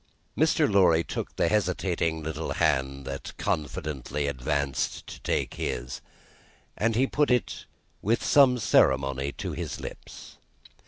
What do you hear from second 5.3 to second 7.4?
his, and he put